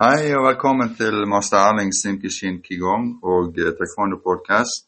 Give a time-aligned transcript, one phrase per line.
[0.00, 4.86] Hei og velkommen til master Erling Simkishin Kigong og eh, Taekwondo Podcast.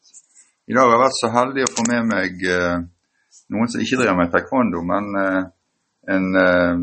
[0.65, 2.79] I dag har jeg vært så heldig å få med meg eh,
[3.53, 5.37] noen som ikke driver med taekwondo, men eh,
[6.15, 6.81] en eh,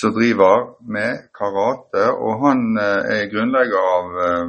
[0.00, 0.66] som driver
[0.98, 2.10] med karate.
[2.26, 4.44] Og han eh, er grunnlegger av eh,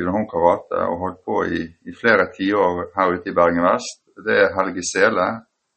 [0.00, 4.06] Wilhelm Karate og holdt på i, i flere tiår her ute i Bergen Vest.
[4.24, 5.32] Det er Helge Sele.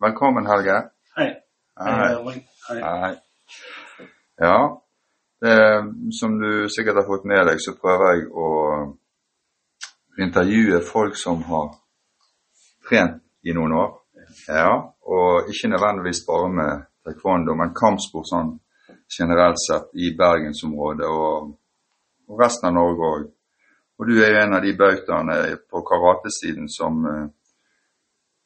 [0.08, 0.86] Velkommen, Helge.
[1.20, 1.34] Hei.
[1.84, 2.04] Hei.
[2.16, 2.44] Hei.
[2.72, 2.84] Hei.
[3.04, 3.18] Hei.
[4.40, 4.60] Ja,
[5.42, 5.58] det,
[6.20, 8.50] som du sikkert har fått med deg, så prøver jeg å
[10.20, 11.72] intervjue folk som har
[12.90, 13.92] trent i noen år.
[14.48, 14.74] Ja,
[15.10, 18.54] og ikke nødvendigvis bare med taekwondo, men kampsport sånn
[19.10, 21.54] generelt sett i bergensområdet og,
[22.30, 23.28] og resten av Norge òg.
[24.00, 27.26] Og du er jo en av de bautaene på karatesiden som eh,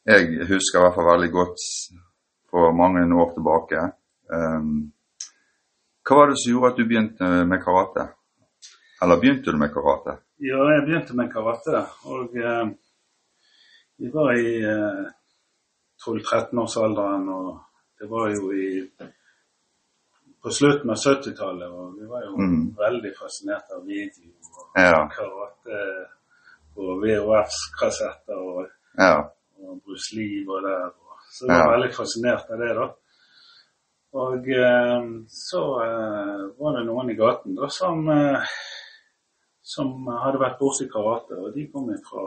[0.10, 1.68] jeg husker i hvert fall veldig godt
[2.52, 3.84] for mange år tilbake.
[4.34, 4.92] Um,
[6.04, 8.08] hva var det som gjorde at du begynte med karate?
[9.02, 10.18] Eller begynte du med karate?
[10.44, 12.66] Ja, jeg begynte med karate, og eh,
[14.00, 15.04] vi var i eh,
[16.04, 17.60] 12-13-årsalderen, og
[18.00, 18.70] det var jo i
[20.44, 22.64] på slutten av 70-tallet, og vi var jo mm.
[22.76, 24.98] veldig fascinert av video og Ja.
[25.14, 25.78] karate
[26.76, 28.68] og VHF-kassetter, og,
[29.00, 29.22] Ja.
[29.64, 30.86] og Bruce Lee var der.
[30.90, 31.78] Og, så jeg var Ja.
[31.78, 32.88] veldig fascinert av det, da.
[34.14, 38.44] Og eh, så eh, var det noen i gaten da som, eh,
[39.74, 42.26] som hadde vært borti karate, og de kom fra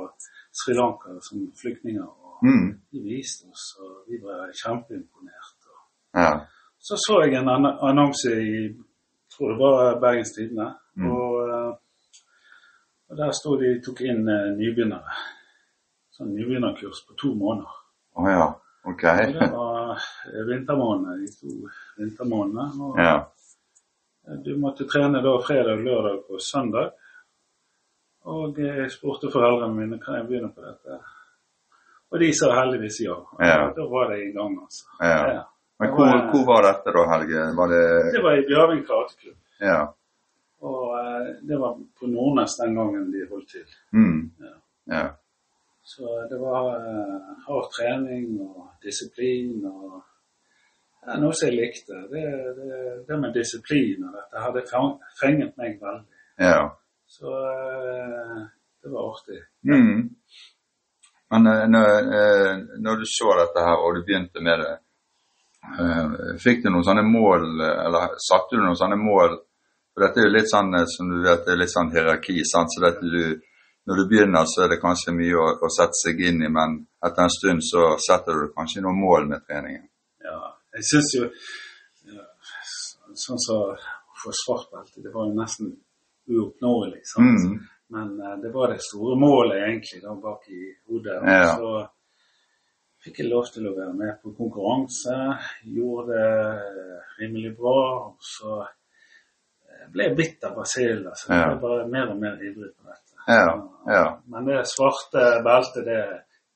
[0.56, 2.06] Sri Lanka som flyktninger.
[2.06, 2.66] og Mm.
[2.92, 5.60] De viste oss, og vi ble kjempeimponert.
[5.70, 6.40] Og Ja.
[6.78, 8.74] så så jeg en annonse i
[9.32, 11.10] tror det var Bergens Tidende, Mm.
[11.12, 11.78] og,
[13.10, 14.24] og der sto de tok inn
[14.58, 15.12] nybegynnere.
[16.12, 17.72] Sånn nybegynnerkurs på to måneder.
[18.16, 18.46] Å ja.
[18.84, 19.04] Ok.
[19.04, 19.75] Og det var
[20.48, 22.92] vintermånedene, de to vintermånedene.
[23.02, 23.16] Ja.
[24.44, 26.94] Du måtte trene da fredag, lørdag og søndag.
[28.26, 30.98] Og jeg spurte foreldrene mine kan jeg begynne på dette.
[32.10, 33.18] Og de sa heldigvis ja.
[33.38, 33.68] Ja.
[33.76, 34.88] Da var det i gang, altså.
[35.00, 35.44] Ja.
[35.78, 37.44] Men hvor, hvor var dette da, Helge?
[37.58, 37.84] Var det
[38.14, 39.38] Det var i Bjørving karateklubb.
[39.60, 39.80] Ja.
[40.66, 43.66] Og eh, det var på Nordnes den gangen de holdt til.
[43.92, 44.30] Mm.
[44.90, 45.04] Ja.
[45.86, 50.00] Så det var eh, hard trening og disiplin og
[51.06, 52.00] ja, Noe som jeg likte.
[52.10, 52.22] Det,
[52.56, 54.64] det, det med disiplin og dette hadde
[55.20, 56.18] fenget meg veldig.
[56.42, 56.64] Ja.
[57.06, 58.42] Så eh,
[58.82, 59.38] det var artig.
[59.70, 60.10] Mm.
[61.30, 62.10] Men eh, når,
[62.82, 64.74] når du så dette her, og du begynte med det,
[66.42, 69.38] fikk du noen sånne mål, eller satte du noen sånne mål?
[69.94, 72.74] For dette er jo litt sånn, som du vet, det er litt sånn hierarki, sant?
[72.74, 73.38] så dette du,
[73.86, 76.80] når du begynner så er det kanskje mye å, å sette seg inn i, men
[77.06, 79.86] etter en stund så setter du kanskje noen mål med treningen.
[80.26, 80.40] Ja,
[80.74, 81.28] jeg syns jo
[83.16, 83.76] Sånn som å
[84.20, 85.70] få svart belte, det var jo nesten
[86.28, 87.00] uoppnåelig.
[87.08, 87.46] sant?
[87.46, 87.60] Mm.
[87.94, 91.16] Men eh, det var det store målet egentlig da bak i hodet.
[91.22, 91.54] Og Ja.
[91.56, 91.70] Så
[93.06, 95.16] fikk jeg lov til å være med på konkurranse.
[95.78, 97.78] Gjorde det rimelig bra.
[98.10, 101.08] Og så eh, ble jeg bitt av basillen.
[101.14, 101.48] Så jeg Ja.
[101.54, 103.15] ble bare mer og mer ivrig på dette.
[103.26, 103.50] Ja,
[103.86, 104.04] ja.
[104.26, 106.02] Men det svarte beltet, det,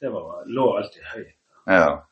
[0.01, 1.37] det var, lå alltid høyt.
[1.67, 2.07] Ja.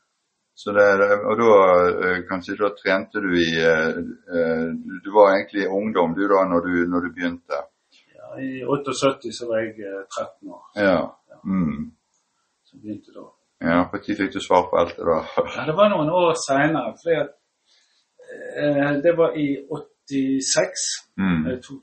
[0.58, 0.86] Så det,
[1.30, 1.50] og da
[1.86, 3.98] eh, kanskje da trente du i eh,
[4.34, 4.64] eh,
[5.04, 7.60] Du var egentlig ungdom du da når du, når du begynte?
[8.16, 10.64] Ja, I 78 så var jeg eh, 13 år.
[10.74, 10.98] Ja.
[11.44, 11.92] Mm.
[12.64, 13.28] Så begynte da.
[13.60, 15.20] Ja, Når fikk du svar på alt det da?
[15.56, 16.90] Ja, det var noen år seinere.
[18.58, 20.84] Eh, det var i 86.
[21.22, 21.46] Mm.
[21.46, 21.82] Jeg tok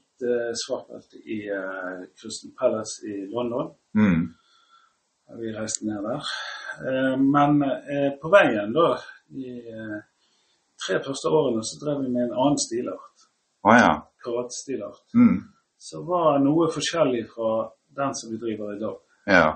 [0.60, 3.74] svart belte i uh, Crystal Palace i London.
[3.98, 4.26] Mm.
[5.42, 6.32] Vi reiste ned der.
[6.86, 8.94] Uh, men uh, på veien da,
[9.30, 9.98] i eh,
[10.88, 13.28] tre første årene, så drev vi med en annen stilart.
[13.66, 13.92] Oh, ja.
[14.24, 15.06] Karatestilart.
[15.18, 15.40] Mm.
[15.82, 17.52] Som var noe forskjellig fra
[17.98, 18.98] den som vi driver i dag.
[19.26, 19.48] Ja.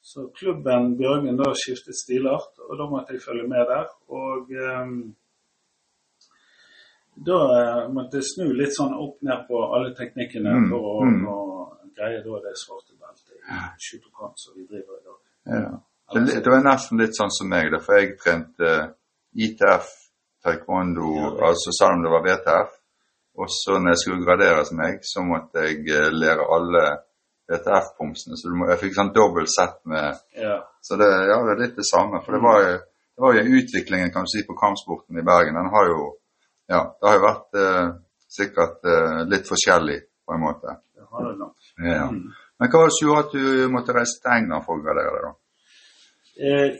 [0.00, 3.90] Så klubben Bjørgen da skiftet stilart, og da måtte jeg følge med der.
[4.08, 4.94] Og eh,
[7.26, 10.94] da eh, måtte jeg snu litt sånn opp ned på alle teknikkene Mm, for å,
[11.04, 11.24] mm.
[11.28, 11.38] å
[11.96, 15.18] greie da det svarte beltet i Shutokan som vi driver i dag.
[15.60, 15.70] ja.
[16.10, 18.70] Det, det var nesten litt sånn som meg, da, for jeg trente
[19.38, 19.90] ITF,
[20.42, 21.28] taekwondo, Ja.
[21.50, 22.72] altså selv om det var VTF.
[23.38, 26.82] Og så når jeg skulle graderes meg, så måtte jeg eh, lære alle
[27.50, 28.36] VTF-pomsene.
[28.40, 31.76] Så må, jeg fikk sånn dobbelt sett med Ja, Så det, ja, det er litt
[31.78, 32.20] det samme.
[32.24, 32.74] For det var jo,
[33.14, 35.54] det var jo utviklingen kan du si, på kampsporten i Bergen.
[35.60, 36.00] Den har jo
[36.70, 37.88] ja, det har jo vært eh,
[38.30, 40.76] sikkert eh, litt forskjellig på en måte.
[40.94, 41.56] det har det nok.
[41.82, 42.06] Ja.
[42.12, 42.30] Mm.
[42.60, 45.20] Men hva var det som gjorde at du måtte reise til England for å gradere
[45.24, 45.32] da?
[46.40, 46.70] Eh,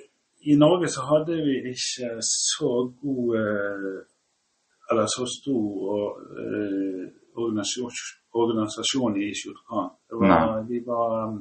[0.53, 2.71] I Norge så hadde vi ikke så
[3.03, 3.99] god eh,
[4.91, 7.05] Eller så stor eh,
[7.39, 7.99] organisasjon,
[8.43, 9.93] organisasjon i Shotokan.
[10.69, 11.37] Vi var um,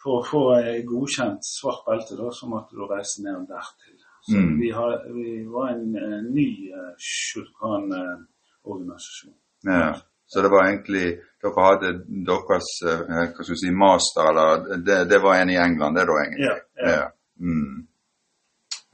[0.00, 0.42] For å få
[0.88, 3.96] godkjent svart belte, da, så måtte du reise ned dertil.
[3.96, 3.99] Så
[4.36, 4.60] Mm.
[4.60, 9.34] vi, har, vi var en en ny uh, Shotokan-organisasjon.
[9.62, 9.96] Ja.
[10.26, 11.92] Så det var egentlig Dere hadde
[12.28, 14.48] deres eh, hva skal vi si, master, eller
[14.86, 16.44] det, det var en i England, det da, egentlig?
[16.44, 16.90] Ja, ja.
[16.90, 17.06] Ja.
[17.40, 17.86] Mm.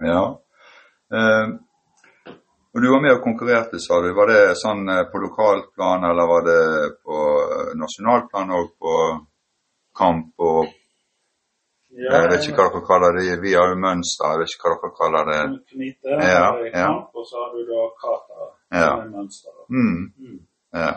[0.07, 0.23] ja.
[1.15, 1.47] Uh,
[2.77, 4.11] og du var med og konkurrerte, sa du.
[4.13, 6.65] Var det sånn eh, på lokalt plan, eller var det
[7.01, 8.97] på eh, nasjonalt plan òg, på
[9.97, 10.75] kamp og
[11.97, 13.41] Jeg vet ikke hva dere kaller det.
[13.43, 15.41] Vi har jo mønster, jeg vet ikke hva dere kaller det.
[15.73, 16.89] Knite, Ja, kamp, ja.
[17.17, 18.49] og så har du da kata,
[18.81, 18.91] Ja.
[19.03, 19.51] er mønster.
[19.59, 19.65] da.
[19.73, 20.13] Mm.
[20.21, 20.41] Mm.
[20.75, 20.93] Ja.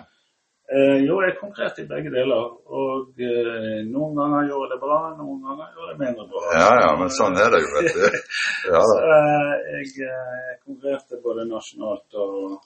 [0.69, 2.43] Eh, jo, jeg er konkret i begge deler.
[2.79, 6.43] Og eh, noen ganger gjør det bra, noen ganger gjør det mindre bra.
[6.59, 8.19] ja ja, men sånn er det jo, vet du.
[8.73, 12.59] Ja Så eh, jeg eh, konkurrerte både nasjonalt og,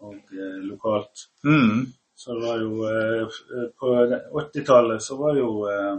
[0.00, 1.26] og eh, lokalt.
[1.44, 1.84] Mm.
[2.16, 3.22] Så det var jo eh,
[3.58, 3.92] eh, På
[4.40, 5.96] 80-tallet så var jo eh,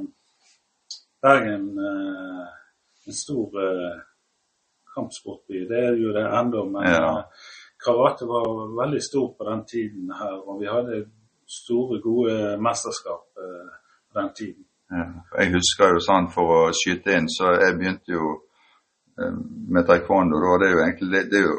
[1.25, 2.47] Bergen eh,
[3.07, 3.97] en stor eh,
[4.95, 5.65] kampsportby.
[5.69, 7.19] Det er jo det ennå, men Ja.
[7.19, 7.23] eh,
[7.85, 8.45] karate var
[8.81, 10.35] veldig stor på den tiden her.
[10.47, 11.05] Og vi hadde
[11.59, 13.25] store, gode mesterskap
[14.09, 14.63] på den tiden.
[14.91, 15.05] Ja,
[15.39, 18.25] jeg husker jo sånn for å skyte inn, så jeg begynte jo
[19.73, 20.41] med taekwondo.
[20.41, 21.55] Da, det, er jo egentlig, det, det, er jo,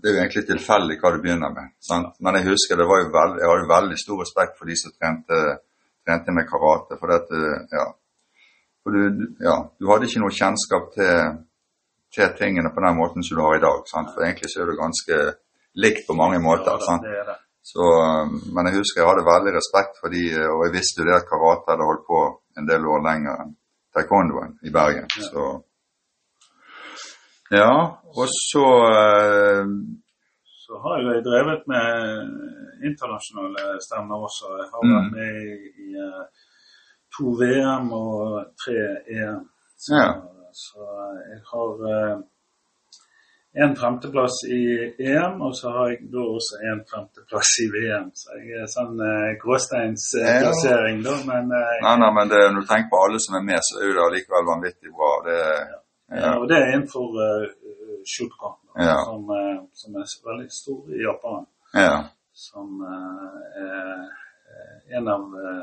[0.00, 1.74] det er jo egentlig tilfeldig hva du begynner med.
[1.90, 2.14] Sant?
[2.20, 4.94] Men jeg husker det var jo veld, jeg hadde veldig stor respekt for de som
[4.94, 5.40] trente,
[6.06, 6.98] trente med karate.
[7.00, 7.42] For, dette,
[7.74, 7.86] ja.
[8.86, 11.40] For du, du- ja, du hadde ikke noe kjennskap til,
[12.14, 13.82] til tingene på den måten som du har i dag.
[13.90, 14.12] Sant?
[14.14, 15.18] For egentlig så er det ganske
[15.82, 16.70] likt på mange måter.
[16.78, 17.02] Ja, sant?
[17.02, 17.34] det det.
[17.66, 20.22] Så, um, men jeg husker jeg hadde veldig respekt for de,
[20.54, 22.20] og jeg visste jo det at karate hadde holdt på
[22.62, 23.56] en del år lenger enn
[23.96, 25.08] taekwondoen i Bergen.
[25.18, 25.26] Ja.
[25.32, 25.46] Så
[27.50, 27.72] Ja,
[28.18, 29.66] og så uh,
[30.66, 31.86] Så har jo jeg drevet med
[32.88, 34.46] internasjonale stemmer også.
[34.60, 34.94] Jeg har Mm.
[34.96, 35.54] vært med i,
[35.84, 36.22] i eh,
[37.16, 38.80] to VM og tre
[39.16, 39.42] EM.
[39.78, 40.08] Så, Ja.
[40.52, 40.80] så
[41.32, 42.16] jeg har eh,
[43.64, 44.62] en femteplass i
[45.00, 48.10] EM, og så har jeg da også en femteplass i VM.
[48.20, 49.38] Så jeg er sånn eh, Ja.
[49.42, 53.44] gråsteinsplassering, da, men eh, Nei, nei, men det, når du tenker på alle som er
[53.50, 55.12] med, så er det allikevel vanvittig bra.
[55.28, 55.40] Det,
[56.10, 56.32] Ja, ja.
[56.38, 57.46] og det er innenfor uh,
[58.06, 58.98] Shootcon, Ja.
[59.08, 61.46] som, uh, som er veldig stor i Japan.
[61.74, 61.96] ja.
[62.36, 64.04] Som uh, er
[64.52, 65.62] eh, en av eh,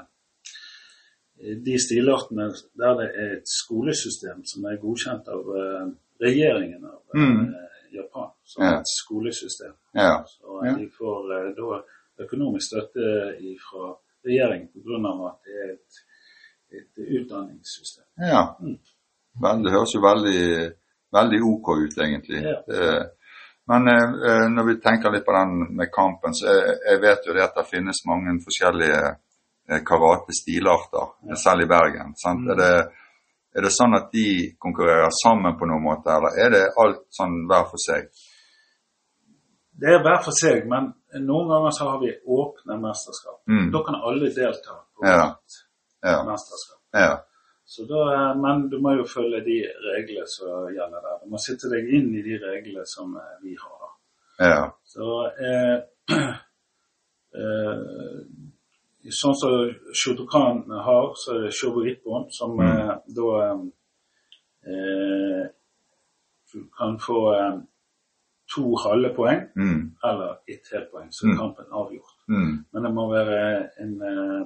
[1.65, 2.45] de stilartene
[2.79, 5.87] der det er et skolesystem som er godkjent av eh,
[6.25, 7.53] regjeringen av eh, Mm.
[7.93, 8.29] Japan.
[8.43, 8.79] Som Ja.
[8.79, 9.73] et skolesystem.
[9.95, 10.23] ja.
[10.25, 10.73] Så Ja.
[10.77, 11.81] de får eh, da
[12.23, 13.05] økonomisk støtte
[13.67, 13.83] fra
[14.25, 15.27] regjeringen pga.
[15.29, 15.91] at det er et,
[16.79, 18.05] et utdanningssystem.
[18.19, 18.43] ja.
[18.61, 18.77] Mm.
[19.43, 20.71] Vel, det høres jo veldig,
[21.17, 22.41] veldig OK ut, egentlig.
[22.43, 22.57] Ja.
[22.67, 23.09] Det,
[23.67, 27.21] men eh, eh, når vi tenker litt på den med kampen, så jeg, jeg vet
[27.27, 29.15] jo det at det finnes mange forskjellige eh,
[29.67, 31.35] karate-stilarter, Ja.
[31.35, 32.13] selv i Bergen.
[32.15, 32.43] Sant?
[32.45, 32.51] Mm.
[32.51, 32.71] Er, det,
[33.55, 34.25] er det sånn at de
[34.59, 38.09] konkurrerer sammen på noen måte, eller er det alt sånn hver for seg?
[39.73, 40.91] Det er hver for seg, men
[41.25, 43.39] noen ganger så har vi åpne mesterskap.
[43.49, 43.71] Mm.
[43.73, 45.35] Da kan alle delta på Ja.
[46.03, 46.19] Ja.
[46.27, 46.79] mesterskap.
[46.93, 47.13] ja.
[47.65, 49.55] Så da, eh, men du må jo følge de
[49.95, 51.15] reglene som gjelder der.
[51.23, 53.89] Du må sitte deg inn i de reglene som eh, vi har.
[54.49, 54.71] ja.
[54.83, 55.07] Så
[55.47, 55.77] eh,
[57.39, 58.19] eh,
[59.11, 59.51] Sånn som
[59.99, 61.81] Shotokan har, så er det Shobo
[62.31, 62.67] som Mm.
[62.67, 63.27] eh, da
[64.65, 65.47] eh,
[66.77, 67.59] kan få eh,
[68.55, 69.95] to halve poeng Mm.
[70.03, 71.37] eller ett helt poeng, så er Mm.
[71.37, 72.17] kampen avgjort.
[72.29, 72.65] Mm.
[72.73, 74.45] Men det må være en, eh,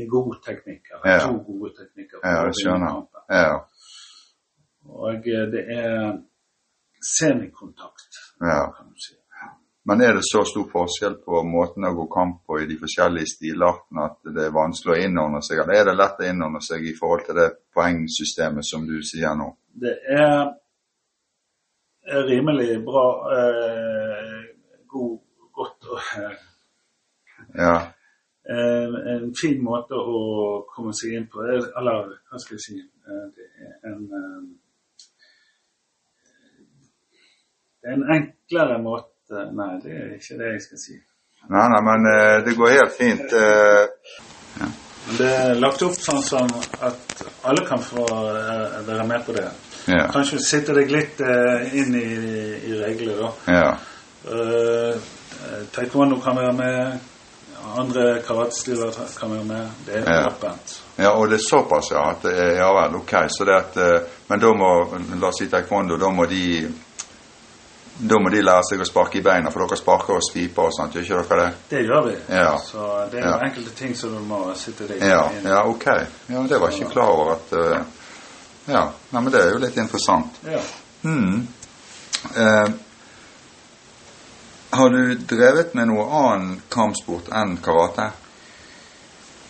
[0.00, 1.18] en god teknikk, eller Ja.
[1.26, 2.18] to gode teknikker.
[2.24, 2.90] Ja, det skjønner.
[2.94, 3.06] jeg.
[3.30, 3.54] Ja.
[4.84, 6.22] Og eh, det er
[7.18, 8.70] semikontakt, ja.
[8.76, 9.14] kan du si.
[9.84, 13.32] Men er det så stor forskjell på måten å gå kamp på i de forskjellige
[13.32, 16.86] stilartene at det er vanskelig å innordne seg, eller er det lett å innordne seg
[16.86, 19.48] i forhold til det poengsystemet som du sier nå?
[19.82, 20.52] Det er,
[22.28, 24.38] rimelig bra, eh,
[24.94, 25.18] god,
[25.58, 26.38] godt og eh,
[27.58, 27.76] Ja.
[28.48, 31.42] en, en fin måte å komme seg inn på.
[31.42, 34.42] Eh, Eller hva skal jeg si eh, Det er en eh,
[37.92, 40.96] en enklere måte Nei, det er ikke det jeg skal si.
[41.50, 43.32] Nei, nei, men eh, det går helt fint.
[43.32, 43.86] eh,
[45.06, 46.50] Men det er lagt opp sånn som
[46.86, 49.48] at alle kan få eh, være med på det.
[49.90, 50.04] ja.
[50.14, 51.18] Kanskje sitte deg litt
[51.74, 52.04] inn i,
[52.70, 53.32] i reglene, da.
[53.52, 53.72] Ja.
[54.22, 54.94] Uh,
[55.74, 57.00] taekwondo kan være med.
[57.78, 59.68] Andre karatestiler kan være med.
[59.86, 60.26] Det er Ja.
[60.28, 60.76] åpent.
[60.98, 62.04] ja, og det er såpass, ja.
[62.10, 63.12] At det er, ja vel, ok.
[63.28, 63.76] Så det at,
[64.28, 64.70] men da må,
[65.20, 66.68] la oss si taekwondo, da må de
[67.98, 70.72] da må de lære seg å sparke i beina, for dere sparker og sviper og
[70.74, 71.56] sånt, gjør ikke dere det?
[71.70, 72.14] Det gjør vi.
[72.34, 72.56] Ja.
[72.58, 73.38] Så det er Ja.
[73.44, 75.48] enkelte ting som du må sitte deg Ja, inn i.
[75.48, 75.84] ja, ok.
[76.28, 77.84] Ja, det var ikke klar over at uh,
[78.66, 80.38] Ja, nei, men det er jo litt interessant.
[80.46, 80.60] Ja.
[81.04, 81.46] Mm.
[82.36, 82.68] Eh,
[84.70, 88.10] har du drevet med noe annen kampsport enn karate?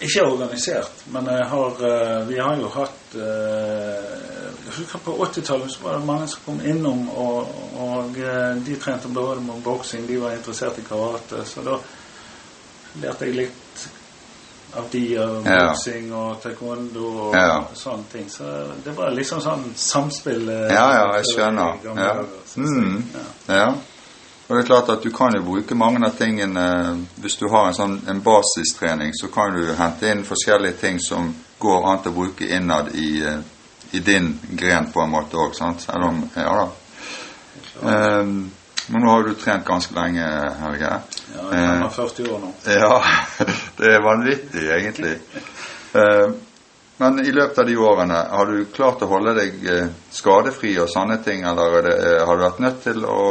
[0.02, 4.04] Ikke organisert, men jeg har, eh, vi har jo hatt eh,
[4.62, 9.08] Jeg husker På 80-tallet var det mange som kom innom, og, og eh, de trente
[9.08, 11.44] både med boksing, de var interessert i karate.
[11.46, 11.76] Så da
[13.02, 13.86] lærte jeg litt
[14.76, 15.66] av de av Ja.
[15.68, 17.58] boksing og taekwondo og Ja.
[17.76, 18.28] sånne ting.
[18.30, 18.44] Så
[18.84, 20.46] det var liksom sånn samspill.
[20.48, 21.82] Ja, ja, jeg skjønner.
[21.84, 22.14] gamle Ja.
[22.46, 22.70] synes.
[22.70, 23.04] Mm.
[23.48, 23.54] Ja.
[23.54, 23.74] Ja.
[24.52, 26.62] Og det er klart at du kan jo bruke mange av tingene
[27.24, 31.30] Hvis du har en sånn en basistrening, så kan du hente inn forskjellige ting som
[31.62, 33.40] går an til å bruke innad i, eh,
[33.96, 35.56] i din gren på en måte òg?
[35.56, 36.68] Selv om Ja da.
[37.88, 38.50] Ehm,
[38.88, 40.28] men nå har du trent ganske lenge,
[40.60, 40.92] Helge.
[41.32, 42.52] Ja, jeg er 40 år nå.
[42.66, 43.02] Ja,
[43.78, 45.18] det er vanvittig, egentlig.
[45.94, 46.32] Eh,
[46.98, 50.90] Men i løpet av de årene, har du klart å holde deg eh, skadefri og
[50.92, 53.22] sånne ting, eller er eh, har du vært nødt til å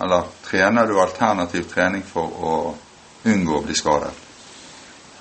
[0.00, 2.56] Eller trener du alternativ trening for å
[3.28, 4.12] unngå å bli skadet?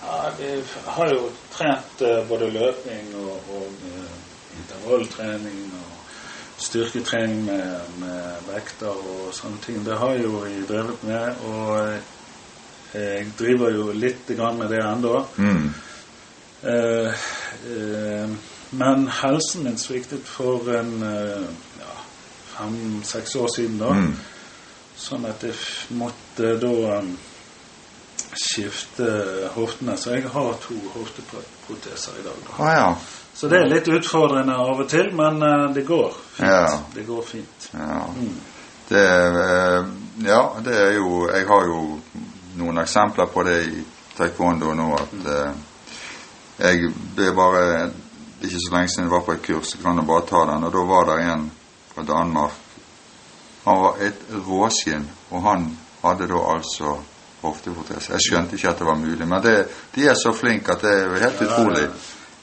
[0.04, 0.54] Ja, vi
[0.86, 4.14] har jo trent eh, både løping og, og eh,
[4.62, 9.84] intervalltrening og styrketrening med, med vekter og sånne ting.
[9.84, 12.00] Det har jo jeg drevet med, og eh,
[12.96, 15.14] jeg driver jo litt med det ennå.
[15.38, 15.70] Mm.
[16.64, 17.28] Eh,
[17.76, 18.34] eh,
[18.80, 21.94] men helsen min sviktet for en ja,
[22.56, 23.94] fem-seks år siden da.
[23.98, 24.12] Mm.
[25.00, 25.56] Sånn at jeg
[25.96, 27.14] måtte da um,
[28.36, 29.08] skifte
[29.56, 29.96] hoftene.
[29.98, 32.44] Så jeg har to hofteproteser i dag.
[32.46, 32.58] Da.
[32.60, 32.90] Å ja.
[33.40, 36.48] Så det er litt utfordrende av og til, men eh, det går fint.
[36.50, 36.80] Ja.
[36.92, 37.70] Det går fint.
[37.72, 38.02] ja.
[38.16, 38.40] Mm.
[38.90, 39.86] Det, eh,
[40.26, 41.82] ja, det er jo Jeg har jo
[42.58, 43.84] noen eksempler på det i
[44.18, 45.60] taekwondo nå, at eh,
[46.60, 47.68] jeg ble bare
[48.42, 50.66] ikke så lenge siden jeg var på et kurs, jeg kan jo bare ta den,
[50.66, 51.46] og da var det en
[51.94, 52.58] fra Danmark.
[53.66, 56.96] Han var et råskinn, og han hadde da altså
[57.42, 58.12] hofteprotese.
[58.14, 60.92] Jeg skjønte ikke at det var mulig, men det, de er så flinke at det
[60.96, 61.90] er jo helt utrolig.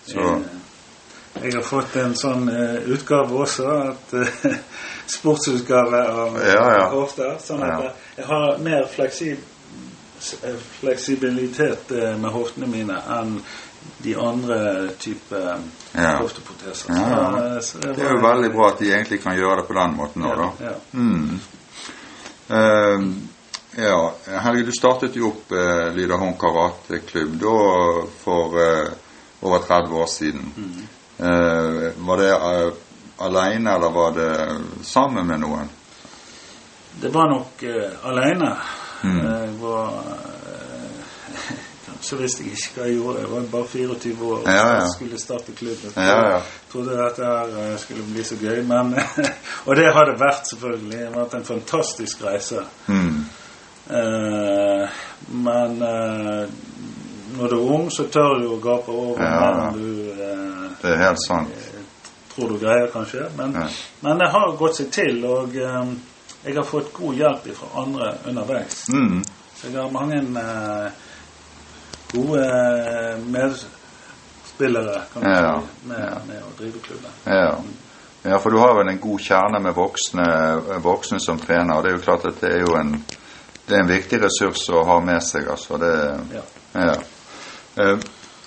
[0.07, 0.29] Så
[1.37, 4.55] Eh, Jeg har fått en sånn uh, utgave også, at, uh,
[5.19, 6.87] sportsutgave av Ja, ja.
[6.95, 7.35] hofta.
[7.45, 7.91] Sånn at Ja.
[8.17, 9.39] jeg- har mer fleksib
[10.43, 13.43] eh, fleksibilitet eh, med hoftene mine enn
[13.99, 15.59] de andre type eh,
[15.93, 16.17] Ja.
[16.19, 16.93] hofteproteser.
[16.95, 17.31] Ja, ja.
[17.31, 19.79] Så, eh, så det er jo veldig bra at de egentlig kan gjøre det på
[19.79, 20.75] den måten nå, da.
[20.93, 21.41] Mm.
[22.47, 23.09] Uh,
[23.77, 27.57] ja, Helge, du startet jo opp eh, Lyderholm karateklubb da
[28.23, 28.93] for uh,
[29.41, 30.47] over 30 år siden.
[30.57, 30.87] Mm.
[31.21, 32.31] Uh, var det
[33.19, 34.31] alene, eller var det
[34.83, 35.69] sammen med noen?
[37.01, 38.55] Det var nok uh, aleine.
[39.03, 39.21] Mm.
[39.27, 39.93] Jeg var
[42.01, 43.21] Så visste jeg ikke hva jeg gjorde.
[43.23, 44.87] Jeg var bare 24 år og Ja, ja.
[44.95, 45.93] skulle starte klubben.
[45.97, 46.41] Ja, ja.
[46.73, 48.63] trodde dette her eh, skulle bli så gøy.
[48.69, 48.95] Men,
[49.67, 50.99] og det har det vært, selvfølgelig.
[50.99, 52.65] Det har vært en fantastisk reise.
[52.87, 53.25] Mm.
[53.91, 54.89] Eh,
[55.29, 56.49] men eh,
[57.39, 61.03] når du er ung, så tør du å gape over Ja, du eh, Det er
[61.05, 61.55] helt sant.
[62.35, 63.29] tror du greier, kanskje.
[63.39, 63.55] Men,
[64.05, 65.93] men det har gått seg til, og eh,
[66.47, 68.85] jeg har fått god hjelp fra andre underveis.
[68.93, 69.23] Mm.
[69.57, 70.91] Så jeg har mange eh,
[72.13, 77.11] gode eh, medspillere kan Ja, si, med, med å drive klubben.
[77.25, 77.57] Ja.
[78.23, 80.27] ja, for du har vel en god kjerne med voksne,
[80.85, 82.95] voksne som trener, og det er jo klart at det er jo en,
[83.67, 85.81] det er en viktig ressurs å ha med seg, altså.
[85.83, 85.95] Det,
[86.37, 86.45] Ja.
[86.75, 86.97] ja.
[87.83, 87.97] Eh,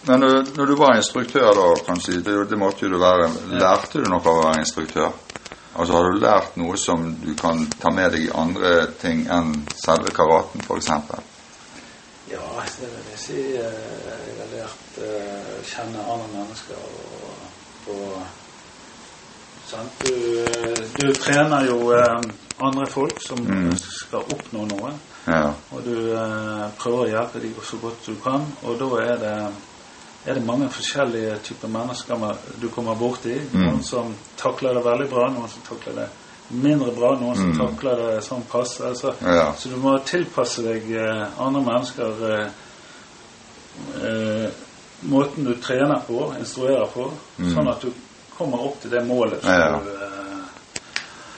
[0.08, 3.26] Men når, du var instruktør, da, kan si, det, det måtte jo du være
[3.60, 5.10] Lærte du noe av å være instruktør?
[5.76, 9.52] Altså Har du lært noe som du kan ta med deg i andre ting enn
[9.76, 10.90] selve karaten, f.eks.?
[12.80, 13.40] Det vil jeg si.
[13.58, 13.64] eh,
[14.28, 17.48] Jeg har lært eh, å kjenne andre mennesker og,
[17.86, 17.96] på
[19.70, 20.04] sant?
[20.06, 22.22] Du, eh, du trener jo eh,
[22.60, 23.74] andre folk som Mm.
[23.78, 24.94] skal oppnå noe.
[25.28, 25.54] Ja.
[25.72, 28.46] Og du eh, prøver å hjelpe dem så godt du kan.
[28.64, 29.36] Og da er det,
[30.26, 33.36] er det mange forskjellige typer mennesker du kommer borti.
[33.54, 33.66] Mm.
[33.66, 36.10] Noen som takler det veldig bra, noen som takler det
[36.50, 37.60] mindre bra, noen som Mm.
[37.60, 38.84] takler det sånn passe.
[38.88, 39.54] Altså, Ja.
[39.54, 42.50] Så du må tilpasse deg eh, andre mennesker
[44.04, 44.50] eh, eh,
[45.02, 47.54] måten du trener på, instruerer på, Mm.
[47.56, 47.92] sånn at du
[48.38, 49.80] kommer opp til det målet som Ja, ja.
[49.84, 50.46] du eh,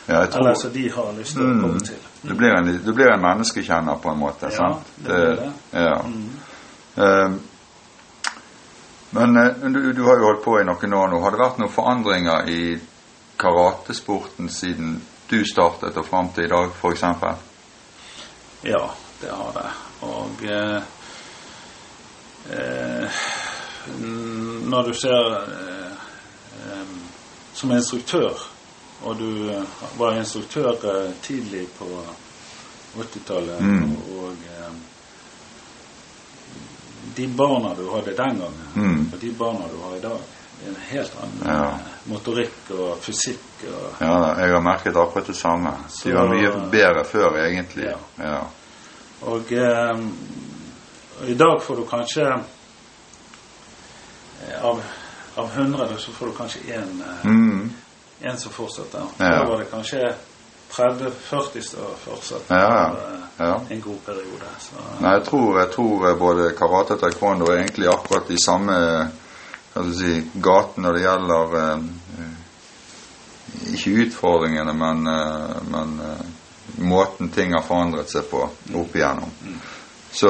[0.08, 1.62] ja tror Eller som de har lyst til å Mm.
[1.62, 1.96] komme til.
[2.24, 4.50] du blir, en, du blir en menneskekjenner, på en måte.
[4.52, 4.86] Ja, sant?
[4.98, 5.52] det blir det.
[5.72, 6.02] Ja.
[6.06, 6.30] Mm.
[6.98, 7.32] Eh,
[9.14, 11.20] Men eh, du, du har jo holdt på i noen år nå.
[11.22, 12.80] Har det vært noen forandringer i
[13.38, 17.02] karatesporten siden du startet og fram til i dag, f.eks.?
[18.64, 18.84] Ja,
[19.22, 19.70] det har det.
[20.08, 20.82] Og eh,
[22.50, 23.10] eh,
[24.72, 26.86] når du ser eh,
[27.54, 28.34] som instruktør,
[29.04, 29.64] og du eh,
[29.98, 31.86] var instruktør eh, tidlig på
[32.98, 33.96] 80-tallet, Mm.
[34.18, 34.74] og eh,
[37.16, 39.10] de barna du hadde den gangen, Mm.
[39.14, 40.20] og de barna du har i dag,
[40.62, 41.70] det er en helt annen Ja.
[41.70, 45.72] eh, motorikk og fysikk og Ja, jeg har merket akkurat det samme.
[46.04, 47.84] De var mye bedre før, egentlig.
[47.86, 47.98] Ja.
[48.18, 48.42] Ja.
[49.22, 49.98] Og eh,
[51.28, 52.26] i dag får du kanskje
[54.48, 54.82] eh, av,
[55.36, 57.70] av 100 så får du kanskje én Mm.
[58.22, 59.02] en som fortsetter.
[59.18, 59.30] Ja.
[59.30, 60.14] Da var det kanskje
[60.72, 62.86] 30-40 som fortsatte Ja, ja.
[62.88, 63.62] eh, ja.
[63.70, 64.46] en god periode.
[64.60, 68.38] Så, Nei, jeg tror, jeg tror eh, både karate og taekwondo er egentlig akkurat de
[68.40, 68.78] samme
[69.98, 71.78] si, gaten når det gjelder eh,
[72.20, 76.26] eh, Ikke utfordringene, men, eh, men eh,
[76.88, 78.46] måten ting har forandret seg på
[78.80, 79.32] opp igjennom.
[80.12, 80.30] Så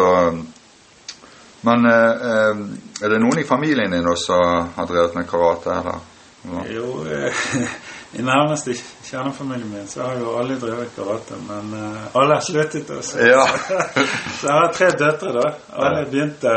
[1.61, 2.61] Men eh, eh,
[3.05, 5.99] er det noen i familien din også som har drevet med karate, eller?
[6.41, 6.63] Ja.
[6.73, 7.43] Jo, eh,
[8.17, 8.73] i nærmeste
[9.05, 11.69] kjernefamilien min så har jo alle drevet karate, men
[12.17, 13.21] alle har sluttet også.
[13.33, 13.45] Ja.
[14.39, 15.51] så jeg har tre døtre, da.
[15.77, 16.55] Alle begynte.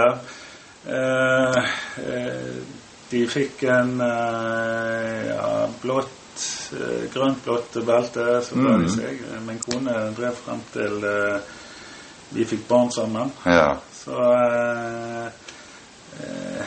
[0.88, 1.60] Eh,
[2.00, 2.56] eh,
[3.10, 5.50] de fikk en ja,
[5.82, 6.40] blått,
[7.12, 8.88] grønt-blått belte, så ga de Mhm.
[8.96, 9.20] seg.
[9.46, 10.96] Min kone drev frem til
[12.34, 13.30] vi fikk barn sammen.
[13.44, 13.76] ja.
[14.04, 15.26] Så eh,
[16.20, 16.66] eh,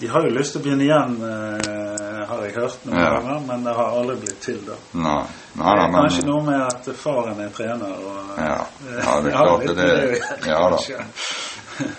[0.00, 3.10] De har jo lyst til å begynne igjen, eh, har jeg hørt noen Ja.
[3.16, 4.76] ganger, men det har aldri blitt til, da.
[4.92, 5.22] Nei.
[5.56, 9.20] Det Nei, nei, er kanskje noe med at faren er trener og Ja, eh, ja
[9.24, 9.88] det er klart litt det.
[9.88, 10.78] med Ja da.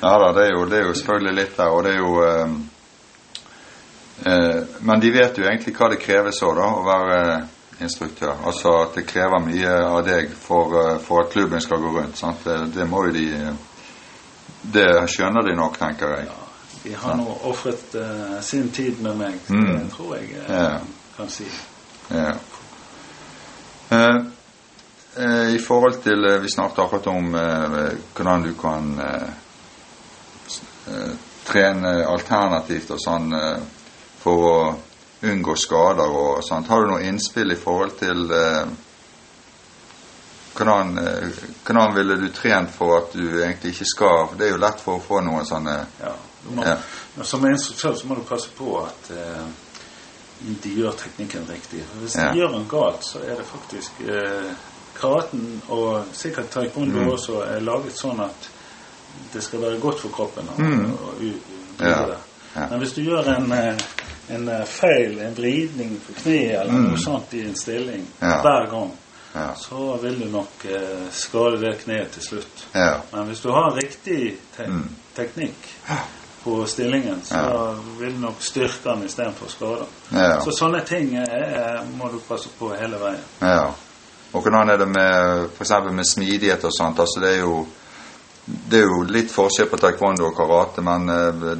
[0.01, 2.13] Ja da, det er jo, det er jo selvfølgelig litt der, og det er jo
[2.25, 2.55] eh,
[4.25, 7.45] eh, Men de vet jo egentlig hva det kreves òg, da, å være eh,
[7.85, 8.35] instruktør.
[8.49, 12.17] Altså at det krever mye av deg for, eh, for at klubben skal gå rundt.
[12.17, 12.43] Sant?
[12.45, 13.27] Det, det må jo de
[14.73, 16.27] Det skjønner de nok, tenker jeg.
[16.27, 16.43] Ja,
[16.83, 19.65] de har nå ofret uh, sin tid med meg, Mm.
[19.79, 20.79] det tror jeg uh, Ja.
[21.17, 21.47] kan si.
[22.11, 22.33] Ja.
[23.91, 24.25] Uh,
[25.17, 29.29] eh, I forhold til eh, Vi snakket akkurat om eh, hvordan du kan eh,
[30.87, 31.13] eh,
[31.47, 33.61] trene alternativt og sånn eh,
[34.21, 34.75] for å
[35.23, 36.67] unngå skader og sånt.
[36.69, 38.67] Har du noe innspill i forhold til eh,
[40.57, 41.29] hvordan, eh,
[41.65, 44.97] hvordan ville du trent for at du egentlig ikke skal Det er jo lett for
[44.97, 46.13] å få noen sånne Ja,
[46.49, 46.77] må, Ja.
[47.23, 49.45] Som instruktør så må du passe på at eh,
[50.63, 51.83] de gjør teknikken riktig.
[52.01, 52.31] Hvis Ja.
[52.31, 54.51] de gjør den galt, så er det faktisk eh,
[55.01, 57.11] Karaten og sikkert taekwondo Mm.
[57.11, 58.49] også er laget sånn at
[59.33, 60.91] det skal være godt for kroppen å Mm.
[60.93, 61.33] og, og,
[61.79, 62.05] Ja.
[62.69, 63.77] Men hvis du gjør en, eh,
[64.29, 66.87] en eh, feil, en vridning på kneet eller Mm.
[66.89, 68.91] noe sånt i en stilling hver gang,
[69.33, 69.55] Ja.
[69.55, 72.65] så vil du nok eh, skade det kneet til slutt.
[72.73, 72.99] ja.
[73.13, 74.89] Men hvis du har riktig te Mm.
[75.15, 75.67] teknikk
[76.43, 77.73] på stillingen, så Ja.
[77.99, 79.85] vil du nok styrke den istedenfor skade.
[80.11, 80.39] ja.
[80.41, 83.23] Så sånne ting eh, må du passe på hele veien.
[83.41, 83.65] Ja.
[84.33, 85.71] Og hvordan er det med f.eks.
[85.91, 86.99] med smidighet og sånt?
[86.99, 87.65] Altså det er jo
[88.69, 91.57] det er jo litt forskjell på taekwondo og karate, men eh,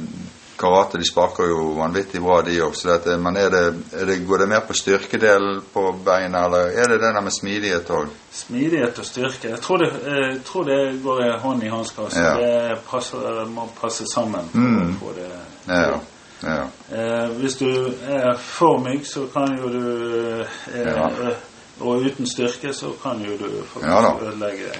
[0.58, 2.74] karate de sparker jo vanvittig bra, de òg.
[3.22, 3.62] Men er det,
[3.94, 7.32] er det, går det mer på styrkedelen på beina, eller er det det der med
[7.32, 8.08] smidighet òg?
[8.34, 9.48] Smidighet og styrke.
[9.54, 12.08] Jeg tror det, eh, jeg tror det går hånd i hansker.
[12.10, 12.34] Så Ja.
[12.36, 14.98] det passer, må passe sammen Mm.
[14.98, 15.30] For det
[15.68, 15.98] Ja.
[16.42, 16.64] ja.
[16.92, 20.40] Eh, hvis du er for myk, så kan jo du
[20.74, 20.80] eh,
[21.28, 21.34] eh,
[21.80, 24.78] Og uten styrke så kan jo du faktisk ødelegge deg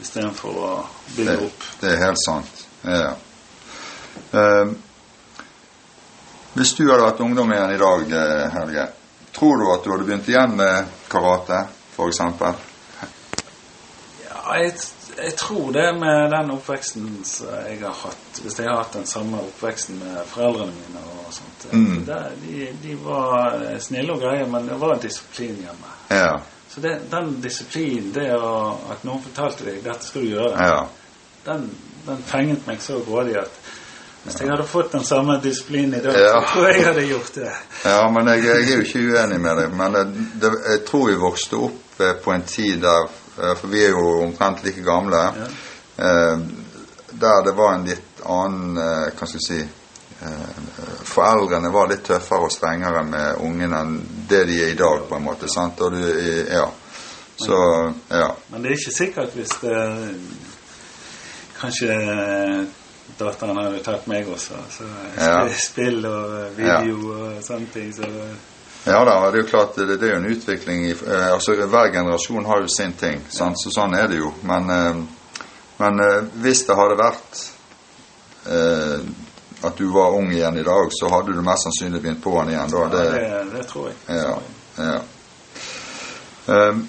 [0.00, 1.64] istedenfor å bygge Det, opp.
[1.80, 2.66] det er helt sant.
[2.84, 3.14] Ja.
[4.34, 4.74] Eh,
[6.54, 8.86] hvis du hadde vært ungdom igjen i dag, eh, Helge,
[9.34, 11.64] tror du at du hadde begynt igjen med karate,
[11.96, 12.20] f.eks.?
[14.24, 14.72] Ja, jeg,
[15.16, 19.06] jeg tror det med den oppveksten som jeg har hatt Hvis jeg har hatt den
[19.06, 22.04] samme oppveksten med foreldrene mine og sånt Mm.
[22.04, 25.92] det, de, de var eh, snille og greie, men det var en disiplin hjemme.
[26.12, 26.34] Ja.
[26.68, 28.50] Så det, den disiplinen, det å,
[28.92, 30.82] at noen fortalte deg 'dette skal du gjøre', ja.
[31.46, 31.70] den,
[32.04, 33.56] den fenget meg så grådig at
[34.24, 36.40] hvis jeg hadde fått den samme disiplinen i dag, Ja.
[36.40, 37.50] så tror jeg jeg hadde gjort det.
[37.84, 39.74] Ja, men jeg, jeg er jo ikke uenig med deg.
[39.76, 40.04] Men det,
[40.42, 43.04] det, jeg tror vi vokste opp eh, på en tid der
[43.42, 45.16] eh, For vi er jo omtrent like gamle.
[45.40, 45.48] Ja.
[46.06, 46.38] eh,
[47.20, 49.60] Der det var en litt annen eh, Hva skal jeg si
[50.24, 50.62] eh,
[51.04, 55.14] Foreldrene var litt tøffere og strengere med ungene enn det de er i dag, på
[55.20, 55.48] en måte.
[55.52, 55.80] sant?
[55.84, 56.00] Og du,
[56.50, 56.64] ja.
[57.36, 57.58] Så
[58.08, 58.30] ja.
[58.50, 59.76] Men det er ikke sikkert hvis det
[61.60, 61.94] Kanskje
[63.18, 64.58] datteren jo tatt meg også.
[64.70, 64.84] Så
[65.18, 65.48] Ja.
[65.48, 67.92] spill og video og sånne ting.
[67.92, 68.02] Så
[68.86, 71.54] Ja da, det er jo klart det, det er jo en utvikling i eh, altså
[71.54, 73.56] Hver generasjon har jo sin ting, sant?
[73.56, 74.32] så sånn er det jo.
[74.42, 74.96] Men, eh,
[75.78, 77.44] men eh, hvis det hadde vært
[78.46, 79.00] eh,
[79.64, 82.52] at du var ung igjen i dag, så hadde du mest sannsynlig begynt på den
[82.52, 82.88] igjen da.
[82.92, 83.96] Det, ja, det, det tror jeg.
[84.08, 84.38] Ja,
[84.76, 85.00] ja.
[86.46, 86.88] Um,